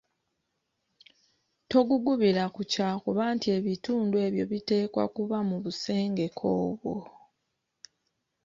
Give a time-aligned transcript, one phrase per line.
[1.71, 6.95] Togugubira ku kyakuba nti ebitundu ebyo biteekwa kuba mu busengeke obwo.